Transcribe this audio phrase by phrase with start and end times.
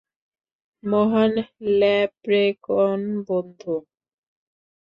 [0.83, 1.33] মহান
[1.79, 3.75] ল্যাপ্রেকন বন্ধু!